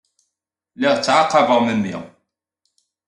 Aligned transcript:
Lliɣ 0.75 0.95
ttɛaqabeɣ 0.97 1.59
memmi. 1.67 1.95